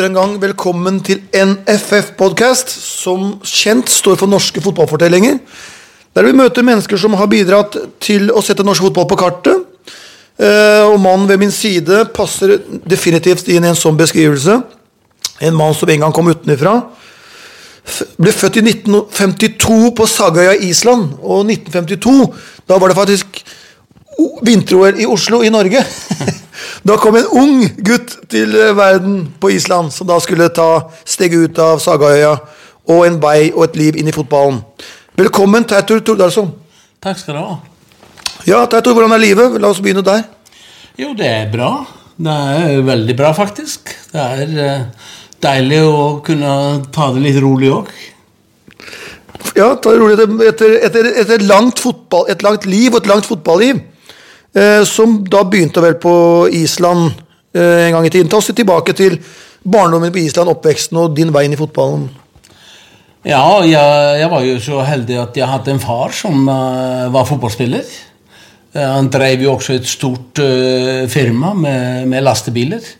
[0.00, 5.34] atter en gang velkommen til NFF-podkast, som kjent står for norske fotballfortellinger.
[6.16, 9.66] Der vi møter mennesker som har bidratt til å sette norsk fotball på kartet.
[10.40, 14.62] Eh, Og mannen ved min side passer definitivt inn i en sånn beskrivelse.
[15.44, 16.78] En mann som en gang kom utenfra.
[18.16, 21.18] Ble født i 1952 på Sagøya Island.
[21.20, 22.32] Og 1952,
[22.64, 23.44] da var det faktisk
[24.46, 25.84] vinter-OL i Oslo i Norge.
[26.84, 31.50] Da kom en ung gutt til eh, verden på Island, som da skulle ta steget
[31.50, 32.34] ut av Sagaøya
[32.90, 34.60] og en vei og et liv inn i fotballen.
[35.18, 36.50] Velkommen, Teitur Tordarsson.
[37.04, 37.56] Takk skal du ha.
[38.48, 39.58] Ja, Teitur, hvordan er livet?
[39.60, 40.24] La oss begynne der.
[41.00, 41.70] Jo, det er bra.
[42.20, 43.92] Det er veldig bra, faktisk.
[44.12, 45.12] Det er eh,
[45.44, 46.54] deilig å kunne
[46.92, 47.92] ta det litt rolig òg.
[49.56, 50.16] Ja, ta det rolig.
[50.16, 53.80] Etter, etter, etter, etter et, langt fotball, et langt liv og et langt fotballiv,
[54.86, 56.12] som da begynte vel på
[56.58, 57.12] Island
[57.54, 58.30] eh, en gang i tiden.
[58.30, 59.18] Ta oss tilbake til
[59.62, 62.08] barndommen på Island, oppveksten og din vei inn i fotballen.
[63.22, 67.28] Ja, jeg, jeg var jo så heldig at jeg hadde en far som uh, var
[67.28, 67.84] fotballspiller.
[68.72, 72.96] Eh, han drev jo også et stort uh, firma med, med lastebiler.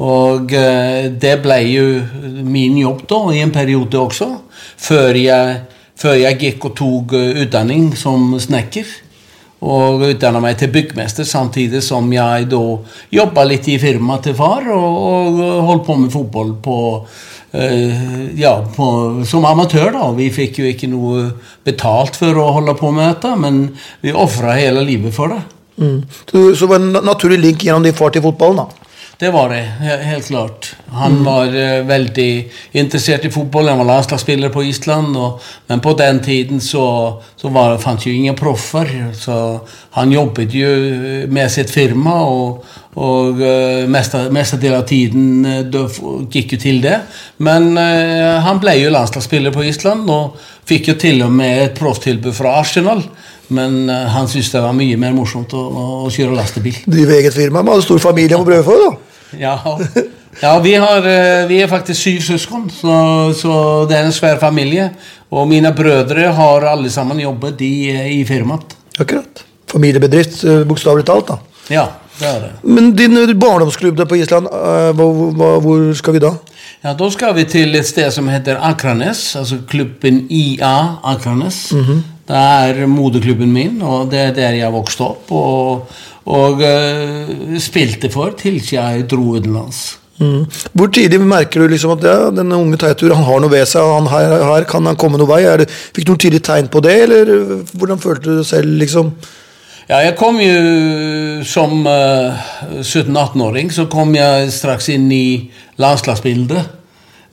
[0.00, 1.86] Og eh, det ble jo
[2.48, 4.28] min jobb da, i en periode også,
[4.80, 5.58] før jeg,
[5.98, 8.88] før jeg gikk og tok eh, utdanning som snekker.
[9.62, 12.62] Og utdanna meg til byggmester samtidig som jeg da
[13.14, 16.78] jobba litt i firmaet til far og, og holdt på med fotball på,
[17.54, 18.02] eh,
[18.40, 18.88] ja, på,
[19.28, 19.92] som amatør.
[19.94, 20.10] da.
[20.18, 21.28] Vi fikk jo ikke noe
[21.62, 23.64] betalt for å holde på med dette, men
[24.02, 25.42] vi ofra hele livet for det.
[25.78, 26.00] Mm.
[26.26, 28.81] Så, så var det en naturlig link gjennom din far til fotballen, da.
[29.22, 29.60] Det var det,
[30.02, 30.72] helt klart.
[30.90, 33.68] Han var uh, veldig interessert i fotball.
[33.70, 35.14] Han var landslagsspiller på Island.
[35.16, 36.86] Og, men på den tiden så,
[37.36, 38.90] så var, fantes jo ingen proffer.
[39.14, 39.60] Så
[39.94, 40.72] han jobbet jo
[41.30, 42.66] med sitt firma, og,
[42.98, 46.98] og uh, meste, mestedelen av tiden uh, gikk jo til det.
[47.38, 50.34] Men uh, han ble jo landslagsspiller på Island, og
[50.66, 53.06] fikk jo til og med et profftilbud fra Arsenal.
[53.52, 55.62] Men eh, han syntes det var mye mer morsomt å,
[56.06, 56.82] å kjøre lastebil.
[56.86, 59.11] Drive eget firma Man hadde stor familie å brøde for, da.
[59.40, 59.56] Ja,
[60.42, 62.96] ja vi, har, eh, vi er faktisk syv søsken, så,
[63.36, 63.54] så
[63.88, 64.90] det er en svær familie.
[65.32, 67.74] Og mine brødre har alle sammen jobbet i,
[68.18, 68.76] i firmaet.
[69.00, 69.44] Akkurat.
[69.72, 71.38] Familiebedrift, eh, bokstavelig talt, da.
[71.72, 71.86] Ja,
[72.18, 72.52] det er det.
[72.62, 74.50] Men din eh, barndomsklubb der på Island,
[74.98, 76.34] hvor, hvor, skal vi da?
[76.82, 80.74] Ja, Da skal vi til et sted som heter Akranes, altså klubben IA
[81.14, 81.68] Akranes.
[82.28, 85.30] Det er moderklubben min, og det er der jeg vokste opp.
[85.32, 89.98] Og, og uh, spilte for til jeg dro utenlands.
[90.22, 90.44] Mm.
[90.76, 93.82] Hvor tidlig merker du liksom at ja, denne unge Teitur han har noe ved seg,
[93.96, 95.42] han her, her kan han komme noen vei?
[95.48, 98.46] Er det, fikk du noen tidlig tegn på det, eller eh, hvordan følte du det
[98.46, 99.14] selv, liksom?
[99.88, 102.38] Ja, jeg kom jo som uh,
[102.78, 105.50] 17-18-åring, så kom jeg straks inn i
[105.82, 106.81] landslagsbildet.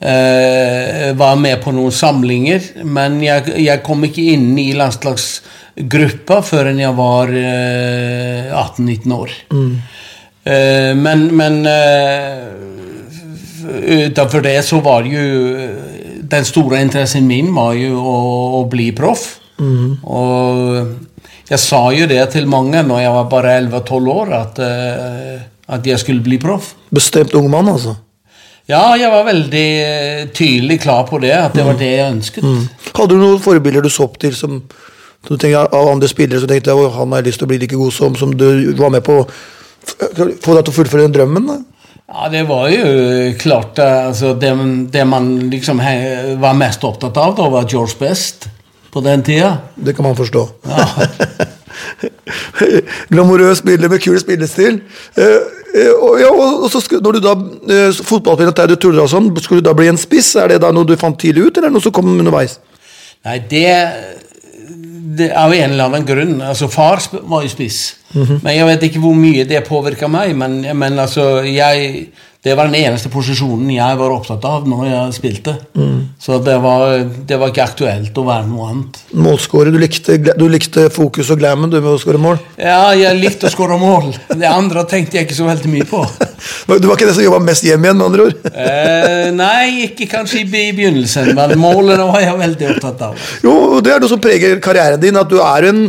[0.00, 6.70] Eh, var med på noen samlinger, men jeg, jeg kom ikke inn i landslagsgruppa før
[6.72, 9.34] jeg var uh, 18-19 år.
[10.44, 12.48] Eh, men men eh,
[14.08, 15.20] utenfor det så var jo
[16.30, 18.16] Den store interessen min var jo å,
[18.60, 19.40] å bli proff.
[19.60, 25.40] Og jeg sa jo det til mange når jeg var bare 11-12 år, at, eh,
[25.74, 26.76] at jeg skulle bli proff.
[26.94, 27.96] Bestemt ung mann, altså.
[28.68, 32.44] Ja, jeg var veldig eh, tydelig klar på det, at det var det jeg ønsket.
[32.94, 34.60] Hadde du noen forbilder du så opp til som
[35.28, 37.76] du tenkte, av andre spillere som tenkte at han har lyst til å bli like
[37.76, 38.46] god som, som du
[38.78, 41.50] var med på å få deg til å fullføre den drømmen?
[41.50, 41.58] da?
[42.10, 42.86] Ja, det var jo
[43.38, 44.54] klart eh, altså, det,
[44.94, 45.82] det man liksom
[46.42, 48.48] var mest opptatt av, da var George Best
[48.90, 49.56] på den tida.
[49.74, 50.46] Det kan man forstå.
[50.66, 50.86] Ja.
[53.10, 54.80] Glamorøs spiller med kul spillestil.
[55.16, 55.36] Eh,
[55.74, 57.34] eh, og, ja, og, så skulle, når du da
[57.74, 60.34] eh, Fotballspiller Terje Tordasson, skulle du da bli en spiss?
[60.40, 62.58] Er det da noe du fant tidlig ut, eller noe som kom underveis?
[63.26, 63.68] Nei, det,
[65.18, 66.36] det Av en eller annen grunn.
[66.40, 67.82] Altså, far var jo spiss.
[68.14, 70.32] Men jeg vet ikke hvor mye det påvirka meg.
[70.38, 72.08] Men, men altså, jeg
[72.40, 75.52] Det var den eneste posisjonen jeg var opptatt av når jeg spilte.
[76.20, 79.00] Så det var, det var ikke aktuelt å være noe annet.
[79.12, 79.68] Målskårer.
[79.74, 82.40] Du likte, du likte fokus og glammen du med å skåre mål?
[82.56, 84.14] Ja, jeg likte å skåre mål.
[84.32, 86.00] Det andre tenkte jeg ikke så veldig mye på.
[86.80, 88.44] Du var ikke den som jobba mest hjem igjen, med andre ord?
[88.48, 93.24] Eh, nei, ikke kanskje i begynnelsen, men målene var jeg veldig opptatt av.
[93.44, 93.54] Jo,
[93.84, 95.82] det er noe som preger karrieren din, at du er en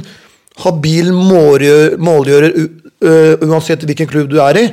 [0.66, 4.66] habil målgjører, målgjører uansett hvilken klubb du er i.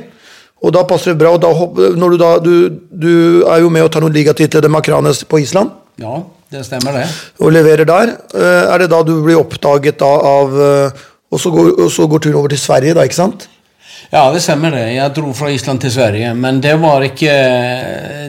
[0.63, 1.31] Og da passer det bra.
[1.37, 1.51] og da,
[1.95, 2.53] når du, da, du,
[2.91, 3.11] du
[3.47, 6.17] er jo med og tar noen ligatitler med Makranes på Island, Ja,
[6.51, 7.05] det stemmer, det.
[7.39, 8.11] og leverer der.
[8.33, 10.91] Eh, Er det da du blir oppdaget da av eh,
[11.31, 13.47] Og så går, og så går turen over til Sverige, da, ikke sant?
[14.11, 14.95] Ja, det stemmer det.
[14.95, 16.31] Jeg dro fra Island til Sverige.
[16.33, 17.35] Men det var ikke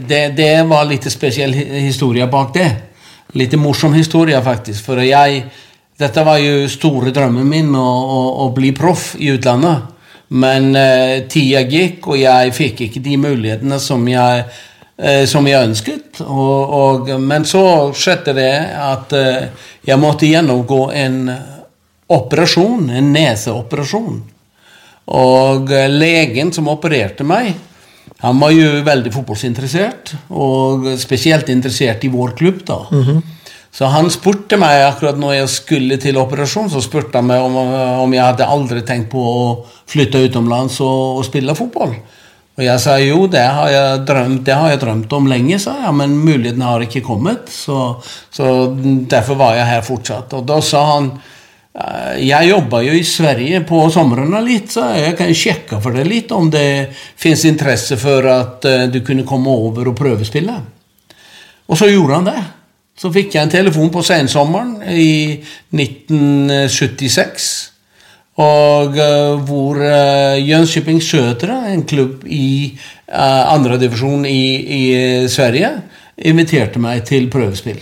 [0.07, 2.69] Det, det var litt spesiell historie bak det.
[3.39, 4.85] Litt morsom historie, faktisk.
[4.85, 5.45] For jeg
[6.01, 9.83] Dette var jo store drømmen min, å, å, å bli proff i utlandet.
[10.31, 14.45] Men eh, tida gikk, og jeg fikk ikke de mulighetene som jeg,
[14.95, 16.21] eh, som jeg ønsket.
[16.23, 17.63] Og, og, men så
[17.97, 19.49] skjedde det at eh,
[19.89, 21.25] jeg måtte gjennomgå en
[22.11, 24.23] operasjon, en neseoperasjon.
[25.11, 27.51] Og legen som opererte meg,
[28.21, 32.63] han var jo veldig fotballsinteressert, og spesielt interessert i vår klubb.
[32.67, 32.87] da.
[32.93, 33.23] Mm -hmm.
[33.71, 37.55] Så han spurte meg akkurat når jeg skulle til operasjon, så spurte han meg om,
[38.05, 39.45] om jeg hadde aldri tenkt på å
[39.91, 41.95] flytte utenlands og, og, spille fotball.
[42.59, 45.77] Og jeg sa jo, det har jeg drømt, det har jeg drømt om lenge, sa
[45.85, 47.47] jeg, men muligheten har ikke kommet.
[47.55, 47.79] Så,
[48.35, 48.49] så
[49.09, 50.35] derfor var jeg her fortsatt.
[50.37, 51.13] Og da sa han
[51.71, 56.09] Eh, jeg jobber jo i Sverige på somrene litt, så jeg kan sjekke for deg
[56.09, 60.57] litt om det fins interesse for at eh, du kunne komme over og prøvespille.
[61.71, 62.41] Og så gjorde han det.
[63.01, 65.41] Så fikk jeg en telefon på sensommeren i
[65.73, 67.47] 1976.
[68.41, 74.83] Og uh, hvor uh, Jönköping Södra, en klubb i uh, andredivisjon i, i
[75.33, 75.73] Sverige,
[76.29, 77.81] inviterte meg til prøvespill.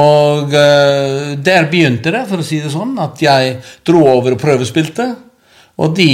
[0.00, 4.40] Og uh, der begynte det, for å si det sånn, at jeg dro over og
[4.42, 5.10] prøvespilte.
[5.78, 6.10] Og de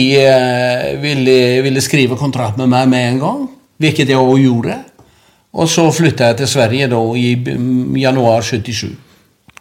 [1.00, 3.38] ville, ville, skrive kontrakt med meg med en gang,
[3.80, 4.74] hvilket jeg også gjorde.
[5.54, 7.34] Og så flytta jeg til Sverige da i
[8.02, 8.92] januar 77.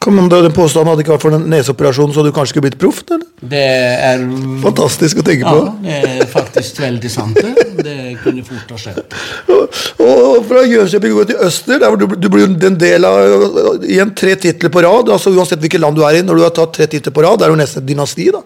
[0.03, 2.63] Kom om den påstanden hadde ikke vært for den neseoperasjonen, så hadde du kanskje ikke
[2.65, 2.97] blitt proff?
[3.07, 4.23] Det er
[4.63, 5.69] Fantastisk å tenke ja, på.
[5.85, 7.39] det er faktisk veldig sant.
[7.39, 9.15] Det Det kunne fort ha skjedd.
[9.53, 14.11] Og, og fra Jönköping går til Øster, der du, du blir en del av igjen
[14.17, 15.11] tre titler på rad.
[15.13, 17.39] altså Uansett hvilket land du er i, når du har tatt tre titler på rad,
[17.39, 18.27] det er jo nesten et dynasti.
[18.35, 18.43] da.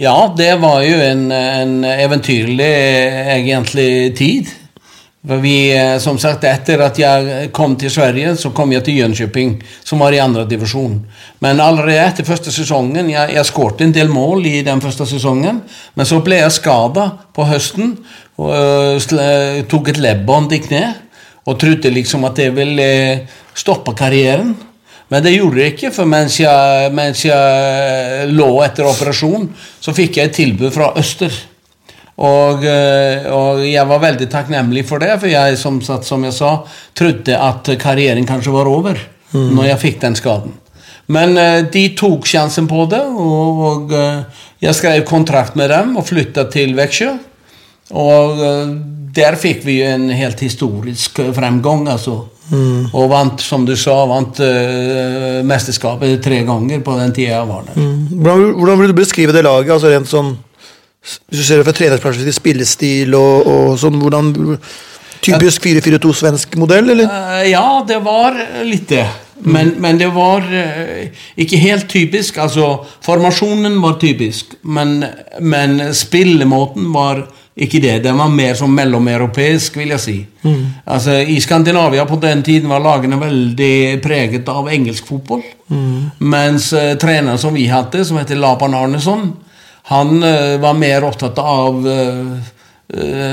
[0.00, 2.72] Ja, det var jo en, en eventyrlig,
[3.38, 3.90] egentlig,
[4.20, 4.52] tid.
[5.22, 8.96] For vi, eh, som sagt, Etter at jeg kom til Sverige, så kom jeg til
[8.98, 9.52] Jönköping,
[9.84, 10.96] som var i andre divisjon.
[11.38, 15.60] Men allerede etter første sesongen Jeg, jeg skåret en del mål i den første sesongen,
[15.94, 17.94] men så ble jeg skada på høsten.
[18.38, 20.82] og uh, Tok et leddbånd i kne
[21.46, 22.90] og trodde liksom at det ville
[23.54, 24.56] stoppe karrieren.
[25.08, 30.18] Men det gjorde det ikke, for mens jeg, mens jeg lå etter operasjon, så fikk
[30.18, 31.51] jeg et tilbud fra Øster.
[32.20, 36.58] Og, eh, og, jeg var veldig takknemlig for det, for jeg som, som jeg sa,
[36.98, 38.98] trodde at karrieren kanskje var over
[39.32, 39.48] mm.
[39.56, 40.58] når jeg fikk den skaden.
[41.12, 45.96] Men uh, de tok sjansen på det, og, og uh, jeg skrev kontrakt med dem
[45.98, 47.14] og flytta til Veksjø.
[47.98, 48.70] Og uh,
[49.12, 52.22] der fikk vi en helt historisk fremgang, altså.
[52.52, 52.92] Mm.
[52.96, 54.40] Og vant, som du sa, vant
[55.46, 57.76] mesterskapet tre ganger på den tida jeg var der.
[57.78, 58.00] Mm.
[58.18, 59.72] Hvordan, hvordan vil du beskrive det laget?
[59.72, 60.32] altså rent sånn
[61.02, 64.32] hvis du ser det fra trenersperspektiv, spillestil og, og sånn, hvordan
[65.22, 67.06] Typisk 4-4-2 svensk modell, eller?
[67.06, 69.04] Uh, ja, det var litt det.
[69.42, 69.76] Men, mm.
[69.82, 72.40] men det var uh, ikke helt typisk.
[72.42, 72.72] Altså,
[73.06, 75.04] formasjonen var typisk, men,
[75.38, 77.22] men spillemåten var
[77.54, 78.00] ikke det.
[78.02, 80.16] Den var mer som mellomeuropeisk, vil jeg si.
[80.42, 80.66] Mm.
[80.90, 85.44] Altså, I Skandinavia på den tiden var lagene veldig preget av engelsk fotball.
[85.70, 86.10] Mm.
[86.34, 89.30] Mens uh, treneren som vi hadde, som heter Lapan Arneson,
[89.90, 92.50] han uh, var mer opptatt av uh,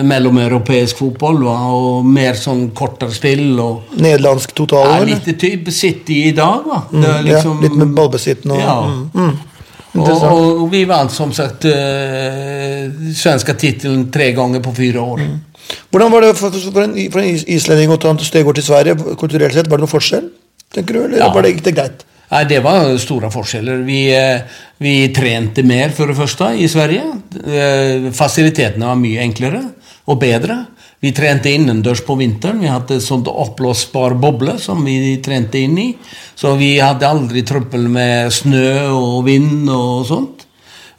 [0.08, 3.60] mellomeuropeisk fotball og mer sånn kortere spill.
[3.60, 4.94] og Nederlandsk total?
[4.94, 6.63] Ja, litt type City i dag.
[6.65, 6.82] da.
[6.94, 8.79] Mm, liksom, ja, litt med ballbesitten og ja.
[8.88, 9.38] Mm, mm.
[10.00, 15.24] Og, og, vi vant som sagt uh, svenska tittelen tre ganger på fire år.
[15.25, 15.39] Mm.
[15.89, 18.96] Hvordan var det for, for, en, for en islending å ta en steg til Sverige?
[19.20, 19.70] kulturelt sett?
[19.70, 20.29] Var det noen forskjell?
[20.74, 21.32] tenker du, Eller ja.
[21.34, 22.06] var det det greit?
[22.29, 23.83] Nei, Det var store forskjeller.
[23.86, 24.41] Vi, eh,
[24.77, 27.05] vi, trente mer, for det første, i Sverige.
[27.45, 29.63] Eh, fasilitetene var mye enklere
[30.07, 30.65] og bedre.
[31.00, 32.59] Vi trente innendørs på vinteren.
[32.59, 35.95] Vi hadde et sånt oppblåsbar boble som vi trente inn i.
[36.36, 40.45] Så vi hadde aldri trøbbel med snø og vind og sånt.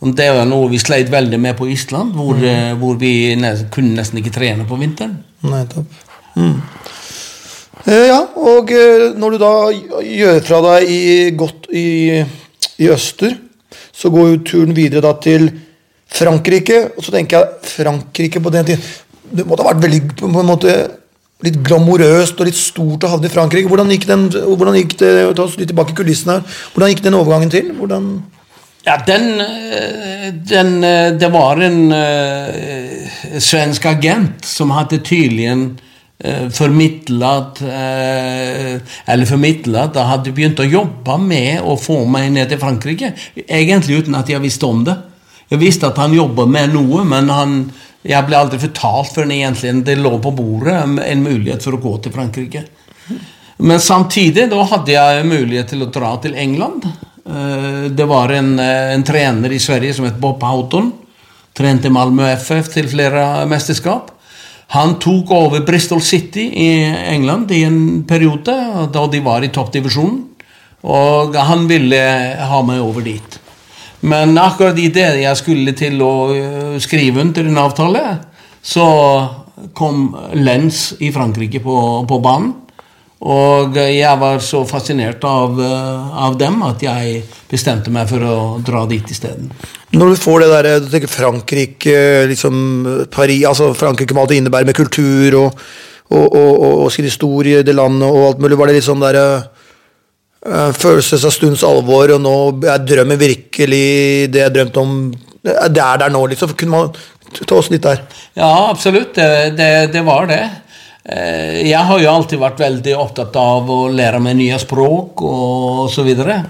[0.00, 2.44] Det var noe vi sleit veldig med på Island, hvor, mm.
[2.48, 5.18] Eh, hvor vi nesten, kunne nesten ikke trene på vinteren.
[5.44, 5.92] Nettopp.
[6.40, 6.62] Mm.
[7.90, 9.54] Eh, ja, og eh, når du da
[10.04, 11.02] gjør fra deg i,
[11.34, 12.20] godt i,
[12.78, 13.34] i, øster,
[13.90, 15.48] så går jo turen videre da til
[16.10, 16.84] Frankrike.
[16.94, 18.84] Og så tenker jeg Frankrike på den tiden
[19.30, 20.76] Det måtte ha vært veldig på en måte
[21.40, 23.70] litt glamorøst og litt stort å havne i Frankrike.
[23.70, 27.04] Hvordan gikk, den, hvordan gikk det ta oss litt tilbake i kulissene her, hvordan gikk
[27.06, 27.70] den overgangen til?
[27.78, 28.10] Hvordan
[28.86, 30.76] ja, den, eh, den,
[31.20, 35.48] Det var en uh, svensk agent som hadde tydelig
[36.20, 42.32] en at Eller eh, Eller jeg Da hadde begynt å jobbe med å få meg
[42.34, 43.14] ned til Frankrike.
[43.46, 44.96] Egentlig uten at jeg visste om det.
[45.50, 47.54] Jeg visste at han jobba med noe, men han,
[48.06, 51.96] jeg ble aldri fortalt før egentlig det lå på bordet en mulighet for å gå
[52.04, 52.62] til Frankrike.
[53.60, 56.86] Men samtidig da hadde jeg mulighet til å dra til England.
[57.26, 60.92] Eh, det var en, eh, en trener i Sverige som het Bob Houghton.
[61.52, 64.10] Trente Malmö FF til flere mesterskap.
[64.70, 66.70] Han tok over Bristol City i
[67.10, 68.54] England i en periode
[68.94, 70.20] da de var i toppdivisjonen.
[70.86, 71.98] Og han ville
[72.50, 73.40] ha meg over dit.
[74.00, 78.04] Men akkurat i det jeg skulle til å øh, skrive under en avtale,
[78.62, 78.86] så
[79.76, 81.76] kom Lens i Frankrike på,
[82.08, 82.54] på banen.
[83.20, 88.36] Og jeg var så fascinert av, øh, av, dem at jeg bestemte meg for å
[88.64, 89.50] dra dit isteden.
[89.92, 91.96] Når du får det der, du tenker Frankrike,
[92.30, 92.54] liksom
[93.12, 95.60] Paris altså Frankrike med alt det innebærer med kultur og,
[96.08, 99.26] og, og, og, sin historie, det landet og alt mulig, var det litt sånn derre
[100.46, 102.36] uh, følelses av stunds alvor, og nå
[102.72, 103.84] er drømmen virkelig
[104.32, 104.96] det jeg drømte om
[105.44, 106.56] Det er der nå, liksom.
[106.56, 106.90] Kunne man
[107.36, 108.02] ta oss litt der?
[108.36, 109.14] Ja, absolutt.
[109.16, 110.42] Det, det, det var det.
[111.04, 115.86] Eh, jeg har jo alltid vært veldig opptatt av å lære meg nye språk og
[115.92, 116.42] så videre.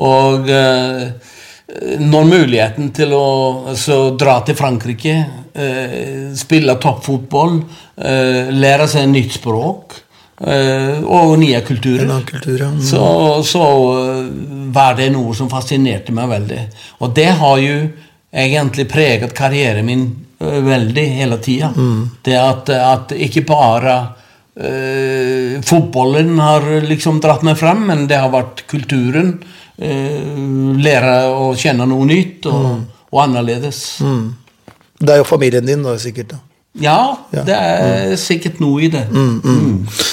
[0.00, 1.04] Og eh,
[2.00, 3.28] når muligheten til å
[3.74, 5.16] altså, dra til Frankrike,
[5.52, 7.60] eh, spille toppfotball,
[7.98, 10.04] lære seg nytt språk
[10.38, 12.68] og nye kulturer, kultur, ja.
[12.70, 12.82] mm.
[12.86, 13.00] så,
[13.42, 13.64] så
[14.70, 16.60] var det noe som fascinerte meg veldig.
[17.02, 17.80] Og det har jo
[18.30, 20.04] egentlig preget karrieren min
[20.38, 21.72] veldig hele tida.
[21.76, 22.02] Mm.
[22.24, 23.94] Det at, at, ikke bare
[24.58, 29.38] uh, fotballen har liksom dratt meg frem, men det har vært kulturen.
[29.78, 32.84] Uh, lære å kjenne noe nytt og, mm.
[33.12, 33.82] og annerledes.
[34.02, 34.28] Mm.
[34.98, 36.34] Det er jo familien din, da, sikkert?
[36.34, 36.42] da.
[36.78, 37.00] Ja,
[37.34, 38.16] ja, det er mm.
[38.20, 39.04] sikkert noe i det.
[39.10, 39.76] Mm, mm.
[39.82, 40.08] Uh,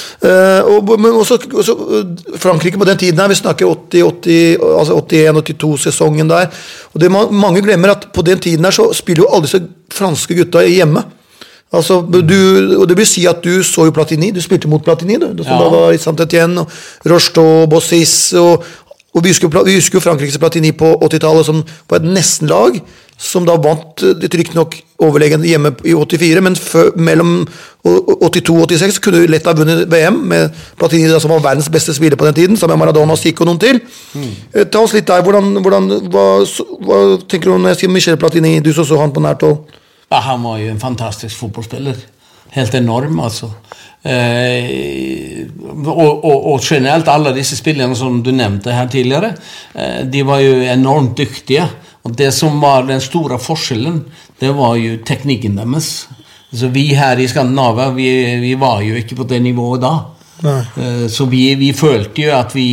[0.66, 1.76] og, men også, også,
[2.42, 6.48] Frankrike på den tiden her, vi snakker 80, 80, altså 81-82-sesongen der.
[6.94, 9.62] og det Mange glemmer at på den tiden her så spiller jo alle disse
[9.94, 11.04] franske gutta hjemme.
[11.74, 12.38] Altså, du,
[12.80, 14.32] og Det vil si at du så jo Platini.
[14.32, 15.18] Du spilte mot Platini.
[15.18, 15.70] du, som ja.
[15.70, 16.66] var i Saint-Étienne,
[17.10, 18.64] Rocheteau, Bossis og,
[19.16, 22.82] og vi, husker, vi husker Frankrikes Platini på 80-tallet som var et nestenlag
[23.16, 27.46] som da vant litt riktignok overlegen hjemme i 84, men før, mellom
[27.86, 31.96] 82 og 86 kunne vi lett ha vunnet VM med Platini, som var verdens beste
[31.96, 33.80] spiller på den tiden, sammen med Maradona, Zico og noen til.
[34.16, 34.34] Mm.
[34.68, 35.24] Ta oss litt der.
[35.24, 36.26] Hvordan, hvordan, hva,
[36.84, 39.62] hva, tenker du når jeg sier Michel Platini, du som så han på nært hold?
[40.12, 42.04] Ja, han var jo en fantastisk fotballspiller.
[42.56, 43.54] Helt enorm, altså.
[44.06, 49.32] Eh, og, og, og, generelt alle disse spillerne som du nevnte her tidligere,
[49.74, 51.66] eh, de var jo enormt dyktige.
[52.06, 54.04] Og Det som var den store forskjellen,
[54.40, 56.08] det var jo teknikken deres.
[56.52, 58.10] Altså Vi her i Skandinavia vi,
[58.44, 59.96] vi var jo ikke på det nivået da.
[60.46, 60.62] Nei.
[60.78, 62.70] Eh, så vi, vi, følte jo at vi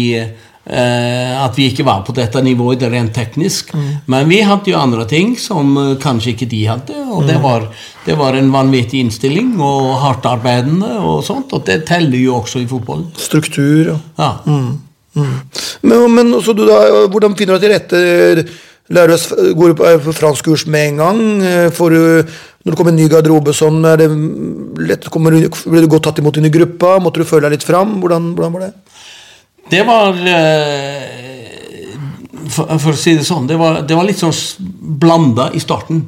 [0.62, 3.72] at vi ikke var på dette nivået rent teknisk.
[3.74, 3.88] Mm.
[4.06, 6.98] Men vi hadde jo andre ting som eh, kanskje ikke de hadde.
[7.10, 7.42] Og det, mm.
[7.42, 7.66] var,
[8.06, 11.52] det var en vanvittig innstilling og hardt arbeidende og sånt.
[11.52, 13.10] Og det teller jo også i fotballen.
[13.18, 13.98] Struktur, ja.
[14.18, 14.32] ja.
[14.46, 14.78] Mm.
[15.12, 15.32] Mm.
[15.82, 16.78] Men, men da,
[17.10, 18.46] hvordan finner du deg til rette?
[18.92, 21.20] Lærer du går du på franskkurs med en gang?
[21.74, 24.08] Får du, når det kommer en ny garderobe sånn, er det
[24.84, 26.96] lett, kommer, blir du godt tatt imot inn i gruppa?
[27.00, 27.98] Måtte du føle deg litt fram?
[28.02, 28.72] Hvordan, hvordan var det?
[29.72, 31.92] Det var eh,
[32.52, 34.68] for, for, å si det sånn, det var, det var litt sånn
[35.00, 36.02] blanda i starten.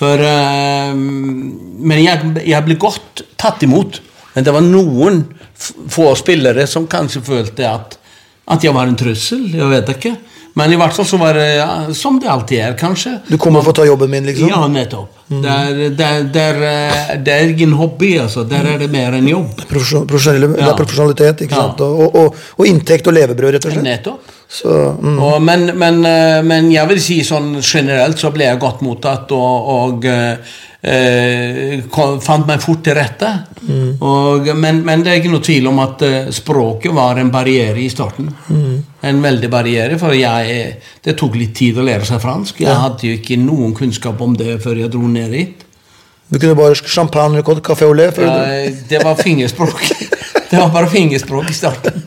[0.00, 4.00] For eh, Men jeg, jeg ble godt tatt imot.
[4.32, 5.24] Men det var noen
[5.60, 7.98] få spillere som kanskje følte at,
[8.54, 9.48] at jeg var en trussel.
[9.52, 10.16] Jeg vet ikke.
[10.56, 13.18] Men i hvert fall så var det ja, som det alltid er, kanskje.
[13.28, 14.48] Du kommer for å ta jobben min, liksom?
[14.50, 15.19] Ja, nettopp.
[15.30, 15.42] Mm.
[15.42, 15.50] Det,
[16.02, 18.42] er, eh, det, er, ingen hobby, altså.
[18.50, 19.62] Der er det mer enn jobb.
[19.70, 20.64] Profesjonell, ja.
[20.64, 21.82] Det er profesjonalitet, ikke sant?
[21.86, 23.86] Og, og, og, og, inntekt og levebrød, rett og slett.
[23.86, 24.36] Nettopp.
[24.50, 25.44] Så, mm.
[25.44, 29.68] men, men, eh, men, jeg vil si sånn generelt så ble jeg godt mottatt, og,
[29.70, 33.30] og eh, eh, fant meg fort til rette.
[33.62, 33.92] Mm.
[34.02, 36.02] Og, men, men, det er ikke noe tvil om at
[36.34, 38.34] språket var en barriere i starten.
[38.50, 38.80] Mm.
[39.06, 40.64] En veldig barriere, for jeg,
[41.04, 42.60] det tok litt tid å lære seg fransk.
[42.60, 45.66] Jeg hadde jo ikke noen kunnskap om det før jeg dro ned hit.
[46.30, 48.18] Du kunne bare champagne og café au lait?
[48.20, 49.80] Ja, det var fingerspråk.
[50.50, 52.04] det var bare fingerspråk i starten.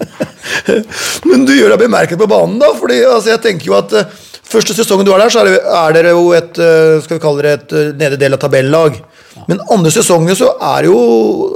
[1.29, 2.69] men du gjør deg bemerket på banen, da?
[2.77, 4.21] fordi altså, jeg tenker jo at uh,
[4.53, 7.41] Første sesongen du er der, så er, er dere jo et uh, skal vi kalle
[7.41, 8.99] det et uh, nedre del av tabellag.
[9.33, 9.45] Ja.
[9.47, 10.99] Men andre sesongen så er det jo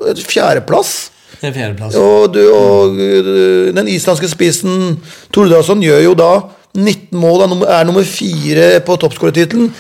[0.10, 0.94] et fjerdeplass.
[1.42, 1.96] Er fjerdeplass.
[2.02, 4.98] Og, du, og eh, den islandske spissen
[5.34, 6.32] Tordarsson gjør jo da
[6.78, 9.72] 19 mål, er nummer fire på toppskårertittelen.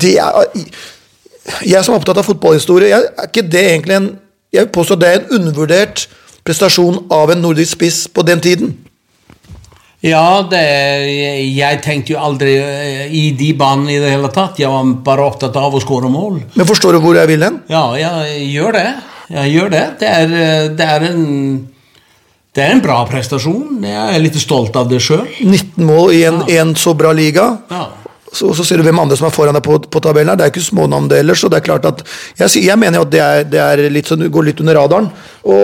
[0.00, 0.46] Det er
[1.64, 4.08] Jeg som er opptatt av fotballhistorie, jeg, er ikke det egentlig en
[4.52, 6.06] Jeg vil påstå det er en undervurdert
[6.44, 8.70] prestasjon av en nordisk spiss på den tiden.
[10.00, 10.62] Ja, det,
[11.58, 14.60] jeg tenkte jo aldri eh, i de banene i det hele tatt.
[14.62, 16.38] Jeg var bare opptatt av å skåre mål.
[16.54, 17.58] Men forstår du hvor jeg vil hen?
[17.68, 18.86] Ja, jeg gjør det.
[19.28, 19.84] Jeg gjør det.
[20.00, 20.30] Det er,
[20.78, 21.26] det er en
[22.56, 23.84] det er en bra prestasjon.
[23.86, 25.26] Jeg er litt stolt av det sjøl.
[25.44, 27.44] 19 mål i en, en så bra liga.
[27.70, 27.84] Ja.
[28.32, 30.32] Så, så ser du hvem andre som er foran deg på, på tabellen.
[30.32, 30.38] her.
[30.38, 31.40] Det er ikke smånavn det ellers.
[31.42, 32.02] Så det er klart at
[32.38, 35.10] jeg, jeg mener jo at det, er, det er litt sånn, går litt under radaren.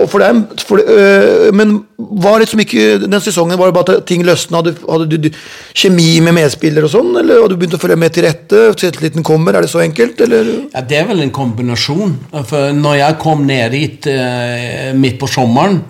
[0.09, 4.23] For er, for, øh, men var liksom ikke den sesongen var det bare at ting
[4.25, 4.61] løsna?
[4.61, 5.29] Hadde, hadde du, du
[5.77, 7.11] kjemi med medspillere og sånn?
[7.21, 8.63] Eller hadde du begynt å følge med til rette?
[8.79, 9.55] Selvtilliten kommer?
[9.55, 10.21] Er det så enkelt?
[10.25, 10.49] Eller?
[10.73, 12.15] Ja, Det er vel en kombinasjon.
[12.49, 15.83] For når jeg kom ned hit eh, midt på sommeren,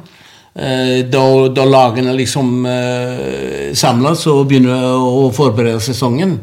[0.55, 1.23] eh, da,
[1.55, 6.37] da lagene liksom eh, samles og begynner å forberede sesongen,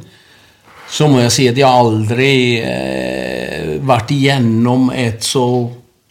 [0.93, 5.47] så må jeg si at jeg aldri eh, vært igjennom et så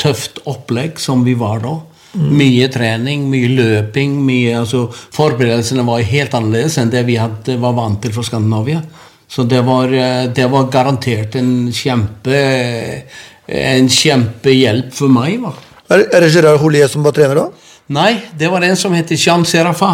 [0.02, 1.78] tøft opplegg som vi var da.
[2.12, 4.18] Mye trening, mye løping.
[4.26, 8.82] mye, altså Forberedelsene var helt annerledes enn det vi hadde, var vant til fra Skandinavia.
[9.32, 12.42] Så det var, eh, det var garantert en kjempe
[13.52, 15.40] en kjempehjelp for meg.
[15.44, 15.52] Va?
[15.92, 17.48] Er, det Gerard Hollier som var trener da?
[17.92, 19.94] Nei, det var en som heter Jean Serafa.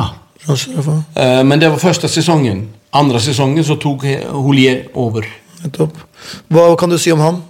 [1.15, 2.67] Eh, Men det var første sesongen.
[2.93, 5.27] Andre sesongen så tok Holier over.
[5.63, 5.97] Nettopp.
[6.53, 7.41] Hva kan du si om han?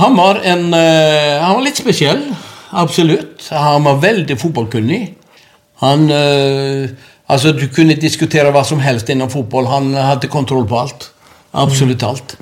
[0.00, 2.22] Han var, en, eh, han var litt spesiell,
[2.70, 3.48] absolutt.
[3.50, 5.02] Han var veldig fotballkunnig.
[5.84, 6.90] Han eh,
[7.32, 9.64] Altså, du kunne diskutere hva som helst innen fotball.
[9.70, 11.06] Han hadde kontroll på alt.
[11.56, 12.34] Absolutt alt.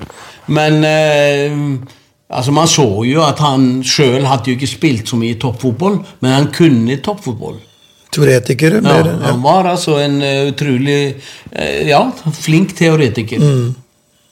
[0.51, 0.83] Men
[2.27, 6.33] altså, man så jo at han sjøl hadde jo ikke spilt så mye toppfotball, men
[6.33, 7.61] han kunne toppfotball.
[8.11, 8.79] Teoretiker?
[8.79, 9.17] Ja, Mer, ja.
[9.29, 10.99] han var altså en eh, utrolig
[11.51, 12.01] eh, ja,
[12.35, 13.43] flink teoretiker.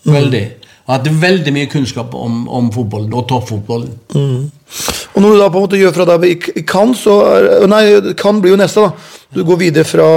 [0.10, 0.46] Veldig.
[0.90, 3.92] Han hadde veldig mye kunnskap om, om fotballen og toppfotballen.
[5.14, 7.84] Og når du da på en måte gjør fra deg i Cannes, så er, Nei,
[8.18, 9.26] Cannes blir jo neste, da.
[9.36, 10.08] Du går videre fra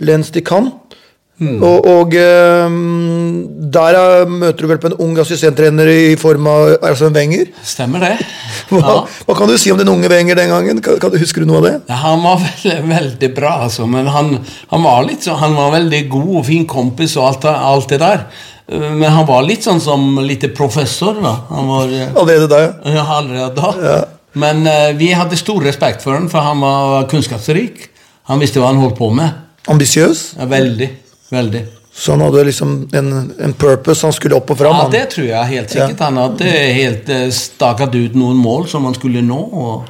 [0.00, 0.77] Lens til Cannes.
[1.38, 6.72] Og, og um, der er, møter du vel på en ung assistenttrener i form av
[6.88, 7.52] Arsene Wenger.
[7.62, 8.14] Stemmer det?
[8.68, 8.98] Ja.
[9.24, 10.80] hva kan du si om den unge Wenger den gangen?
[10.84, 11.74] Kan, kan, du- husker du noe av det?
[11.88, 13.86] Ja, Han var veldig, veldig bra, altså.
[13.88, 14.34] Men han,
[14.72, 18.26] han var litt han var veldig god og fin kompis og alt, alt det der.
[18.68, 21.36] Eh, Men han var litt sånn som lite professor, da.
[21.54, 22.72] Han var eh, Allerede da, ja.
[22.98, 23.98] ja, allerede da.
[24.38, 27.86] Men uh, vi hadde stor respekt for han, for han var kunnskapsrik.
[28.28, 29.38] Han visste hva han holdt på med.
[29.70, 30.32] Ambisiøs.
[30.38, 30.90] Ja, veldig.
[31.34, 31.62] Veldig.
[31.98, 33.12] Så han hadde liksom en,
[33.42, 34.76] en purpose, han skulle opp og fram.
[34.76, 34.92] Ja, han.
[34.94, 36.02] det tror jeg helt sikkert.
[36.06, 39.38] Han hadde helt eh, staket ut noen mål som han skulle nå.
[39.38, 39.88] Og,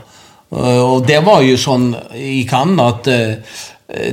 [0.56, 3.58] og det var jo sånn i Cannes at eh,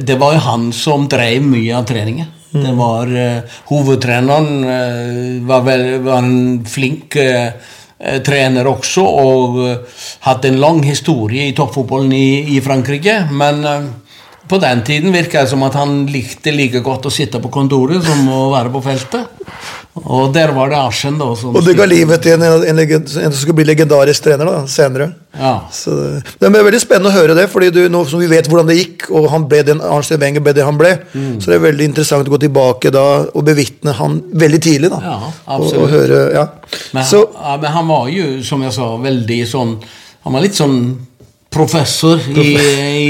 [0.04, 2.36] det var jo han som drev mye av treningen.
[2.56, 7.52] Det var uh, Hovedtreneren uh, var, vel, var en flink eh,
[8.00, 13.18] eh, trener også, og uh, hadde en lang historie i toppfotballen i, i Frankrike.
[13.36, 13.90] Men eh,
[14.48, 18.04] på den tiden virka det som at han likte like godt å sitte på kontoret
[18.06, 19.32] som å være på feltet.
[19.96, 21.30] Og der var det Arsen, da.
[21.32, 25.08] Og det ga livet til en, en, en som skulle bli legendarisk trener da, senere.
[25.40, 25.54] Ja.
[25.72, 28.68] Så det, er veldig spennende å høre det, fordi du, nå som vi vet hvordan
[28.70, 31.40] det gikk, og han ble den Arnstein Wenger ble det han ble, Mm.
[31.40, 34.92] så det er veldig interessant å gå tilbake da og bevitne han veldig tidlig.
[34.92, 35.00] da.
[35.02, 36.46] Ja, og, og høre, ja.
[36.94, 39.78] Men, Så, ja, men han var jo, som jeg sa, veldig sånn
[40.26, 40.80] Han var litt sånn
[41.54, 42.50] professor i,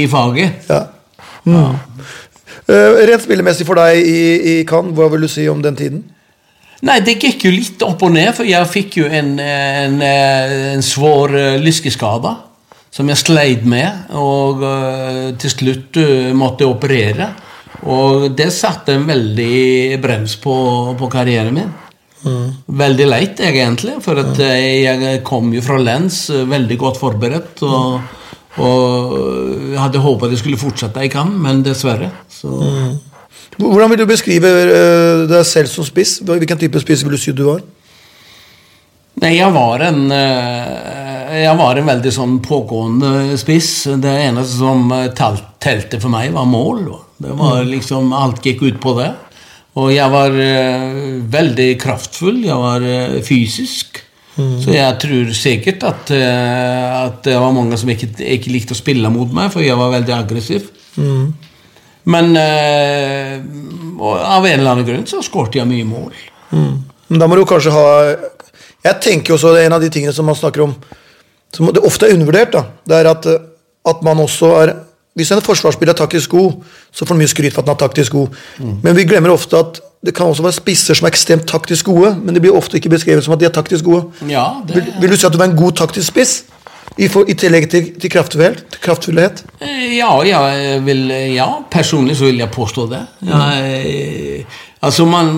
[0.04, 0.68] i faget.
[0.70, 0.84] ja.
[1.46, 1.78] Mm.
[2.66, 6.02] Uh, rent spillemessig for deg i, i Cannes, hva vil du si om den tiden?
[6.86, 10.82] Nei, det gikk jo litt opp og ned, for jeg fikk jo en, en, en
[10.84, 12.34] svår eh, lyskeskade
[12.92, 17.30] som jeg sleit med, og uh, til slutt uh, måtte operere.
[17.92, 20.54] Og det satte en veldig brems på,
[20.96, 21.74] på karrieren min.
[22.66, 24.46] Veldig leit, egentlig, for at mm.
[24.82, 27.60] jeg kom jo fra Lens veldig godt forberedt.
[27.68, 28.00] Og,
[28.56, 29.16] og
[29.72, 32.10] jeg hadde håpet det skulle fortsette i Cannes, men dessverre.
[32.32, 32.52] Så
[33.56, 36.18] Hvordan vil du beskrive eh, deg selv som spiss?
[36.24, 37.62] Hvilken type spiss vil du si du var?
[39.22, 43.70] Nei, jeg var en eh, Jeg var en veldig sånn pågående spiss.
[44.00, 46.84] Det eneste som eh, telte for meg, var mål.
[47.16, 49.12] Det var liksom Alt gikk ut på det.
[49.76, 50.32] Og jeg var
[51.32, 52.38] veldig kraftfull.
[52.44, 53.18] Jeg var eh,
[54.36, 54.64] fysisk.
[54.64, 58.78] Så jeg tror sikkert at, eh, at det var mange som ikke, ikke likte å
[58.78, 60.70] spille mot meg, for jeg var veldig aggressiv.
[62.06, 63.36] Men eh,
[63.98, 66.12] og av en eller annen grunn så skåret jeg mye mål.
[66.52, 67.86] Men da må du kanskje ha
[68.86, 70.72] Jeg tenker også det er en av de tingene som man snakker om
[71.54, 73.26] Som det ofte er undervurdert, da Det er at,
[73.90, 74.72] at man også er
[75.16, 76.58] Hvis en forsvarsspiller er taktisk god,
[76.92, 78.34] så får han mye skryt for at han er taktisk god.
[78.84, 82.12] Men vi glemmer ofte at det kan også være spisser som er ekstremt taktisk gode,
[82.22, 84.04] men de blir ofte ikke beskrevet som at de er taktisk gode.
[84.28, 86.36] Ja, det, Vil, vil du si at du er en god taktisk spiss?
[86.96, 88.78] I, for, i tillegg til, til kraftfullhet?
[88.80, 89.42] kraftfullhet?
[89.60, 91.02] Eh, Ja, jeg vil,
[91.34, 93.02] ja, personlig så vil jeg påstå det.
[93.26, 94.46] Jeg,
[94.84, 95.32] altså, man,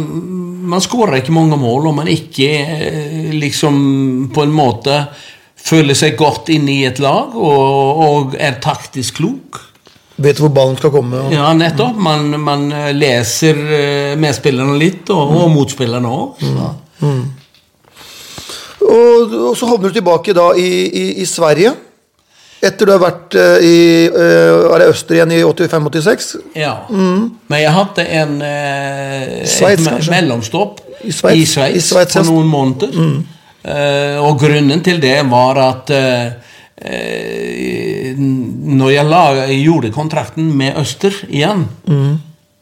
[0.69, 5.01] man skårer ikke mange mål om man ikke eh, liksom på en måte
[5.69, 9.65] føler seg godt inne i et lag og, og er taktisk klok.
[10.19, 11.21] Vet hvor ballen skal komme?
[11.29, 11.99] Og, Ja, nettopp.
[12.03, 16.41] Man, man leser eh, medspillerne litt, og, og motspillerne òg.
[18.89, 21.75] og, og så havner du tilbake da i, i, i Sverige.
[22.59, 23.79] Etter du har vært eh, i
[24.11, 26.29] eh, er det Øster igjen i 85-86.
[26.59, 26.73] Ja.
[26.91, 31.93] Men jeg hadde en eh, Sveits, et mellomstopp I Sveits.
[31.93, 32.91] for noen måneder.
[33.69, 36.48] Eh, og grunnen til det var at eh, eh,
[38.79, 41.65] når jeg la, gjorde kontrakten med Øster igjen,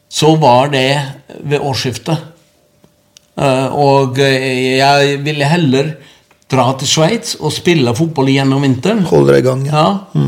[0.09, 0.89] så var det
[1.45, 2.23] ved årsskiftet.
[3.37, 5.91] Eh, og eh, jeg ville heller
[6.49, 9.03] dra til Sveits og spille fotball gjennom vinteren.
[9.09, 9.65] Holder deg i gang.
[9.69, 9.87] Ja.
[10.17, 10.27] Ja,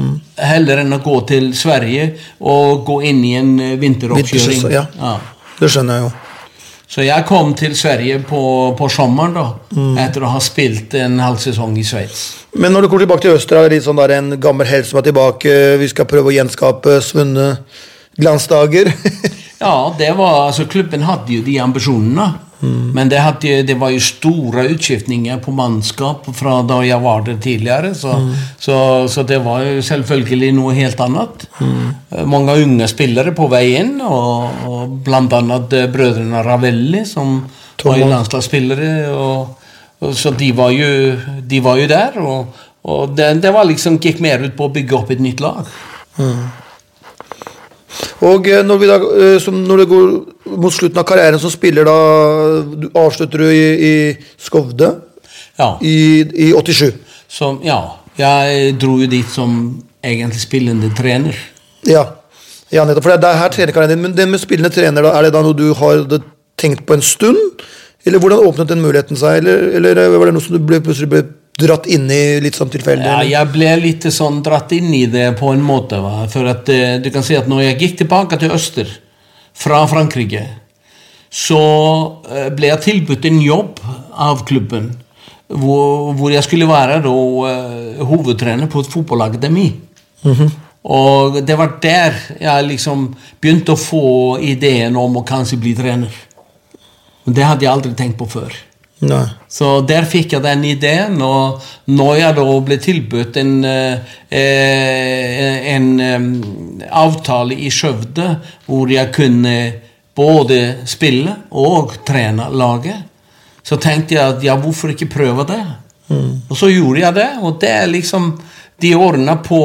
[0.50, 4.66] Heller enn å gå til Sverige og gå inn i en eh, vinteroppkjøring.
[4.76, 4.86] Ja.
[5.00, 5.16] ja.
[5.60, 6.12] Det skjønner jeg jo.
[6.90, 8.40] Så jeg kom til Sverige på,
[8.78, 9.44] på sommeren, da,
[10.02, 12.24] etter å ha spilt en halv sesong i Sveits.
[12.58, 14.90] Men når du kommer tilbake til Øster, er det litt sånn der en gammel helt
[14.90, 15.54] som er tilbake.
[15.78, 17.52] Vi skal prøve å gjenskape svunne
[18.18, 18.90] glansdager.
[19.60, 22.30] Ja, det var, altså klubben hadde jo de ambisjonene.
[22.68, 27.38] Men det, hadde, det var jo store utskiftninger på mannskap fra da jeg var der
[27.40, 27.94] tidligere.
[27.96, 28.12] Så,
[28.60, 31.46] så, så det var jo selvfølgelig noe helt annet.
[31.62, 31.86] Mm.
[32.28, 35.08] Mange unge spillere på vei inn, og, og
[35.40, 37.40] annet eh, brødrene Ravelli, som
[37.80, 38.94] var jo landslagsspillere.
[39.16, 39.70] Og,
[40.02, 40.90] og, så de var jo,
[41.40, 42.20] de var jo der.
[42.20, 45.44] Og, og det, det var liksom, gikk mer ut på å bygge opp et nytt
[45.44, 45.64] lag.
[48.28, 50.12] Og eh, når, vi da, eh, som når det går
[50.60, 51.96] mot slutten av karrieren som spiller, da
[52.70, 53.94] du avslutter du i, i
[54.40, 54.94] Skovde
[55.60, 55.74] Ja.
[55.82, 56.94] i, i 87.
[57.30, 57.80] Som, ja,
[58.18, 59.52] jeg dro jo dit som
[60.04, 61.36] egentlig spillende trener.
[61.88, 62.06] Ja.
[62.72, 63.06] ja, nettopp.
[63.06, 64.06] For det er her trenerkarrieren din.
[64.08, 66.06] Men det med spillende trener, da, er det da noe du har
[66.60, 67.62] tenkt på en stund?
[68.08, 69.42] Eller hvordan åpnet den muligheten seg?
[69.42, 71.24] Eller, eller var det noe som du ble, plutselig ble
[71.60, 73.08] dratt inn i litt sånn tilfeldig?
[73.08, 76.00] Ja, jeg ble litt sånn dratt inn i det på en måte.
[76.04, 76.24] Va?
[76.32, 78.90] For at eh, du kan si at når jeg gikk tilbake til Øster
[79.60, 80.46] fra Frankrike,
[81.30, 81.62] så
[82.30, 83.84] eh, ble jeg tilbudt en jobb
[84.30, 84.90] av klubben
[85.50, 87.14] hvor, hvor jeg skulle være da
[87.50, 89.68] eh, hovedtrener på et fotballakademi.
[90.90, 93.10] Og det var der jeg liksom
[93.42, 96.14] begynte å få ideen om å kanskje bli trener.
[97.26, 98.54] Men det hadde jeg aldri tenkt på før.
[99.00, 99.26] Nei.
[99.48, 105.70] Så der fikk jeg den ideen, og når jeg da ble tilbudt en, eh, eh,
[105.74, 106.26] en eh,
[106.92, 108.28] avtale i Skjøvde
[108.68, 109.56] hvor jeg kunne
[110.16, 110.60] både
[110.90, 113.08] spille og trene laget,
[113.64, 115.64] så tenkte jeg at ja, hvorfor ikke prøve det?
[116.50, 118.32] Og så gjorde jeg det, og det er liksom
[118.82, 119.60] de årene på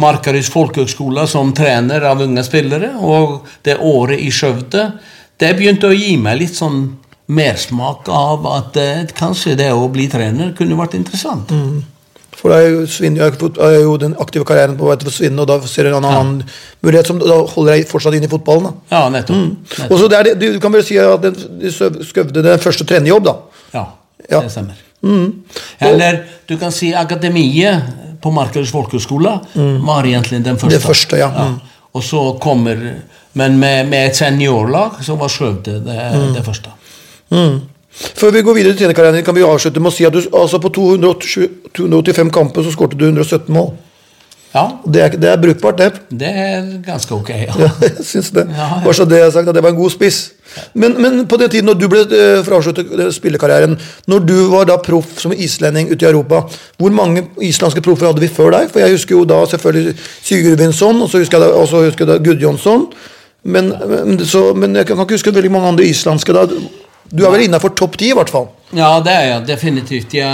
[0.00, 4.86] Markarys folkehøgskole som trener av unge spillere, og det året i Skjøvde,
[5.38, 6.86] det begynte å gi meg litt sånn
[7.28, 11.52] mersmak av at eh, kanskje det å bli trener kunne vært interessant.
[12.36, 15.38] For da er jo, Svinn- er jo- den aktive karrieren på vei til å forsvinne,
[15.40, 16.42] og da ser du en annen
[16.82, 18.64] mulighet som da holder deg fortsatt inn i fotballen.
[18.64, 18.72] da.
[18.96, 19.90] Ja, nettopp.
[19.90, 23.36] Og så det du, kan vel si at den, du Skøvde den første trenerjobb, da.
[23.74, 23.86] Ja,
[24.30, 24.40] Ja.
[24.40, 24.74] det stemmer.
[25.80, 27.82] Eller du kan si akademiet
[28.22, 29.40] på Markarys folkehøgskole
[29.84, 30.76] var egentlig den første.
[30.78, 31.28] Det første, ja.
[31.28, 31.60] Mm.
[31.94, 33.02] Og så kommer
[33.34, 36.68] Men med, med et seniorlag så var Skjøvde det, det første.
[37.32, 37.60] Mm.
[37.92, 40.60] Før vi går videre til trenerkarrieren kan vi avslutte med å si at du, altså
[40.62, 43.72] på 280, 285 kamper så skårte du 117 mål.
[44.52, 45.92] Ja, Det er, det er brukbart, det.
[46.10, 47.28] det er ganske ok.
[47.30, 47.54] Ja.
[47.56, 48.44] Ja, jeg syns det.
[48.52, 48.80] Ja, ja.
[48.84, 50.18] Bare så det jeg sagt, at det var en god spiss.
[50.74, 53.78] Men, men på den tiden når du ble eh, for å avslutte eh, spillekarrieren,
[54.12, 56.42] når du var da proff som islending ute i Europa,
[56.76, 58.68] hvor mange islandske proffer hadde vi før deg?
[58.74, 62.20] For jeg husker jo da selvfølgelig Sigurvinsson, og så husker jeg da, husker jeg da
[62.20, 62.86] Gudjonsson.
[63.42, 66.44] Men, men, så, men jeg kan ikke huske veldig mange andre islandske da.
[67.12, 68.48] Du er vel innafor topp ti, i hvert fall?
[68.72, 70.14] Ja, det er jeg definitivt.
[70.16, 70.30] Ja,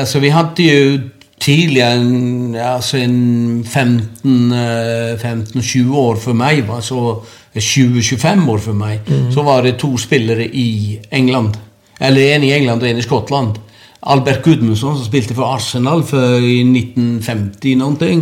[0.00, 1.00] altså, vi hadde jo
[1.42, 7.16] tidligere en, altså en 15 eh, 15-20 år for meg, va, så
[7.56, 11.58] 20-25 år for meg, så var det to spillere i England.
[12.00, 13.58] Eller en i England og en i Skottland.
[14.02, 18.14] Albert Gudmundsson, som spilte for Arsenal for i 1950 noe.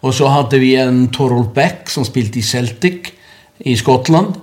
[0.00, 3.12] Og så hadde vi en Torolf Beck, som spilte i Celtic
[3.66, 4.38] i Skottland.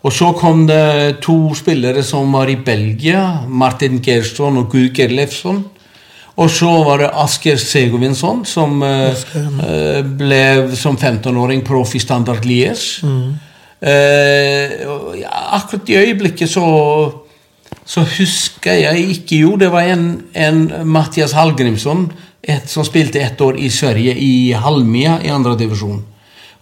[0.00, 5.64] Og så kom det to spillere som var i Belgia, Martin Gerson og Gud Gerlefsson.
[6.40, 12.46] Og så var det Asker Segovinsson, som eh, eh, ble som 15-åring proff i Standard
[12.48, 13.02] Liège.
[13.80, 16.68] Eh, og ja, akkurat i øyeblikket så
[17.90, 22.04] så husker jeg ikke Jo, det var en, en Mathias Hallgrimsson
[22.42, 26.04] et, som spilte ett år i Sverige, i Halmia i andre divisjon.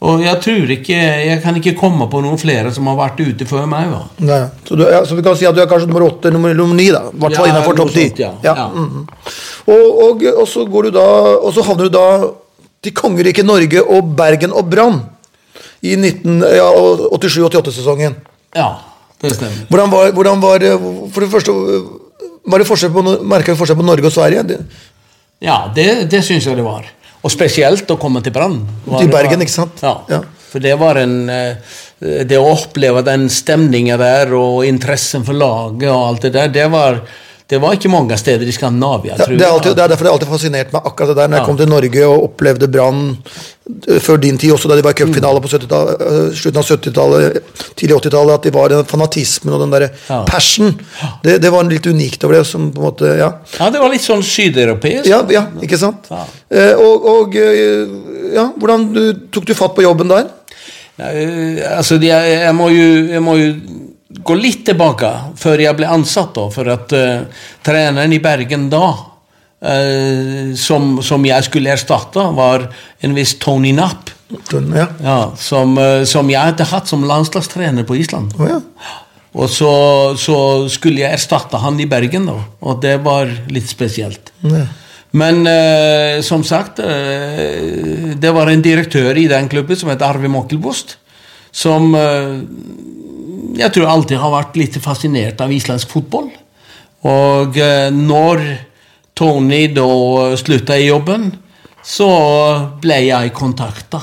[0.00, 0.94] Og jeg tror ikke
[1.26, 3.88] Jeg kan ikke komme på noen flere som har vært ute før meg.
[3.90, 4.04] Va?
[4.22, 6.54] Nei, så, du, ja, så vi kan si at du er kanskje nummer åtte, nummer,
[6.54, 7.00] nummer ni, da.
[7.10, 8.04] I hvert fall Ja, innenfor topp ti.
[8.46, 8.54] ja.
[8.68, 9.06] Mhm.
[9.66, 11.06] og, og, og så går du da
[11.42, 12.06] Og så havner du da
[12.82, 15.00] til kongeriket Norge og Bergen og Brann
[15.82, 18.14] i 87-88-sesongen.
[18.54, 18.68] Ja,
[19.22, 19.64] det stemmer.
[19.70, 20.58] Hvordan var, hvordan var
[21.12, 21.52] For det første
[22.48, 24.42] var det forskjell på, Merka du forskjell på Norge og Sverige?
[24.46, 24.60] Det-
[25.40, 26.84] Ja, det, det syns jeg det var.
[27.22, 28.60] Og spesielt å komme til Brann.
[29.00, 29.82] I Bergen, ikke sant?
[29.82, 29.96] Ja.
[30.10, 30.22] Ja.
[30.48, 35.90] For det var en eh, Det å oppleve den stemningen der, og interessen for laget
[35.90, 37.00] og alt det der, det var,
[37.48, 40.10] det var ikke mange steder i Skandinavia, Ja, det, er alltid, det er derfor det
[40.12, 41.30] alltid fascinert meg akkurat det der.
[41.32, 42.98] Når jeg kom til Norge og opplevde Brann
[43.88, 46.68] eh, før din tid, også da de var i cupfinale på 70-tallet, eh, slutten av
[46.68, 47.38] 70-tallet,
[47.72, 50.20] tidlig 80-tallet, at de var den fanatismen og den derre Ja.
[50.28, 50.74] passion.
[51.24, 52.44] Det, det var litt unikt over det.
[52.52, 53.30] som på en måte, ja.
[53.56, 55.08] Ja, det var litt sånn sydeuropeisk.
[55.08, 56.12] Ja, ja, ikke sant?
[56.12, 56.26] Ja.
[56.52, 60.28] Eh, og og ja, hvordan du, tok du fatt på jobben der?
[60.98, 63.52] Altså, jeg, jeg, må jo, jeg må jo
[64.24, 66.46] gå litt tilbake før jeg ble ansatt, da.
[66.52, 68.86] For at uh, treneren i Bergen da,
[69.64, 72.68] uh, som, som jeg skulle erstatte, var
[73.04, 74.14] en viss Tony Napp.
[74.52, 74.88] Ja.
[75.02, 78.34] Ja, som, uh, som jeg hadde hatt som landslagstrener på Island.
[78.38, 78.60] Oh, ja.
[79.38, 79.72] Og så,
[80.18, 80.38] så
[80.72, 82.38] skulle jeg erstatte han i Bergen, da.
[82.64, 84.32] Og det var litt spesielt.
[85.18, 85.44] Men
[86.24, 90.96] som sagt, det var en direktør i den klubben som het Arve Mokkelbost,
[91.52, 91.92] som
[93.56, 96.28] jeg tror jeg alltid har vært litt fascinert av islandsk fotball.
[97.08, 98.44] Og eh, når
[99.18, 99.88] Tony da
[100.38, 101.30] slutta i jobben,
[101.84, 102.10] så
[102.82, 104.02] ble jeg kontakta